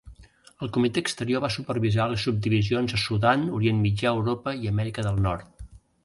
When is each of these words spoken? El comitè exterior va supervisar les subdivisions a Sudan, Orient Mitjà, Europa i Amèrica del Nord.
El 0.67 0.69
comitè 0.75 1.01
exterior 1.07 1.41
va 1.43 1.49
supervisar 1.55 2.07
les 2.13 2.23
subdivisions 2.27 2.95
a 2.97 3.01
Sudan, 3.03 3.43
Orient 3.57 3.83
Mitjà, 3.83 4.15
Europa 4.21 4.55
i 4.63 4.71
Amèrica 4.71 5.05
del 5.09 5.21
Nord. 5.27 5.69